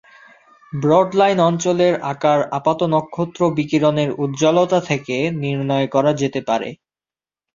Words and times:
Broad-line 0.73 1.39
অঞ্চলের 1.49 1.93
আকার 2.11 2.39
আপাত-নক্ষত্র 2.57 3.41
বিকিরণের 3.57 4.09
উজ্জ্বলতা 4.23 4.79
থেকে 4.89 5.15
নির্ণয় 5.41 5.87
করা 5.87 6.11
যেতে 6.21 6.39
পারে। 6.49 6.69